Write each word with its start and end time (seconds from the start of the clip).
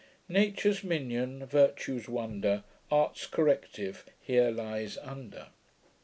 Nature's 0.29 0.83
minion. 0.83 1.45
Virtue's 1.45 2.09
wonder, 2.09 2.63
Art's 2.89 3.27
corrective 3.27 4.03
here 4.19 4.49
lyes 4.49 4.97
under. 4.97 5.49